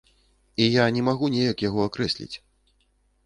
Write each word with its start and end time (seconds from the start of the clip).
І 0.63 0.65
я 0.75 0.85
не 0.95 1.03
магу 1.09 1.29
неяк 1.35 1.57
яго 1.67 1.85
акрэсліць. 1.89 2.35